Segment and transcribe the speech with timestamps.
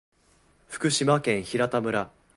[0.67, 2.11] 福島県平田村